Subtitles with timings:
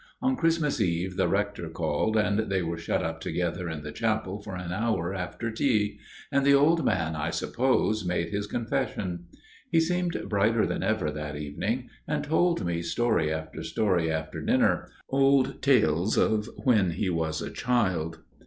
[0.19, 4.41] On Christmas Eve the Rector called, and they were shut up together in the chapel
[4.41, 5.99] for an hour after tea;
[6.31, 9.25] and the old man, I suppose, made his confession.
[9.69, 14.89] He seemed brighter than ever that evening, and told me story after story after dinner,
[15.07, 18.21] old tales of when he was a child.